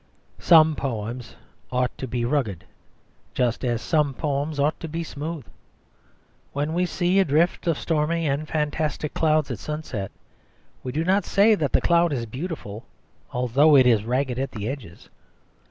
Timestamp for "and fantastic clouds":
8.25-9.51